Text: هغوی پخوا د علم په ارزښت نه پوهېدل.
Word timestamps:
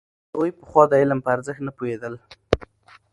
هغوی 0.31 0.51
پخوا 0.59 0.83
د 0.87 0.93
علم 1.01 1.19
په 1.23 1.29
ارزښت 1.35 1.61
نه 1.67 1.71
پوهېدل. 1.77 2.13